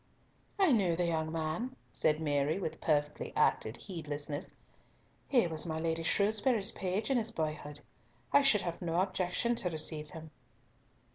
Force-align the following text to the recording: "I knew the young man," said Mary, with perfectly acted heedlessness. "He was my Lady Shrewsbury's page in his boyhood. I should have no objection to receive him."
"I 0.57 0.71
knew 0.71 0.95
the 0.95 1.05
young 1.05 1.31
man," 1.31 1.75
said 1.91 2.19
Mary, 2.19 2.57
with 2.57 2.81
perfectly 2.81 3.31
acted 3.35 3.77
heedlessness. 3.77 4.55
"He 5.27 5.45
was 5.45 5.67
my 5.67 5.77
Lady 5.79 6.01
Shrewsbury's 6.01 6.71
page 6.71 7.11
in 7.11 7.17
his 7.19 7.29
boyhood. 7.31 7.81
I 8.33 8.41
should 8.41 8.61
have 8.61 8.81
no 8.81 8.99
objection 8.99 9.53
to 9.57 9.69
receive 9.69 10.09
him." 10.09 10.31